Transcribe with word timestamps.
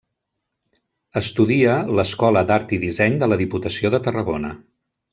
Estudia 1.21 1.77
l’Escola 2.01 2.45
d’Art 2.53 2.75
i 2.79 2.83
Disseny 2.87 3.23
de 3.25 3.31
la 3.33 3.41
Diputació 3.47 3.97
de 3.97 4.05
Tarragona. 4.09 4.57